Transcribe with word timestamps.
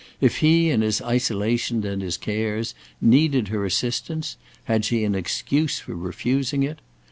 If 0.19 0.37
he, 0.37 0.71
in 0.71 0.81
his 0.81 0.99
isolation 0.99 1.85
and 1.85 2.01
his 2.01 2.17
cares, 2.17 2.73
needed 2.99 3.49
her 3.49 3.65
assistance, 3.65 4.35
had 4.63 4.83
she 4.83 5.03
an 5.03 5.13
excuse 5.13 5.77
for 5.77 5.93
refusing 5.95 6.63
it? 6.63 6.79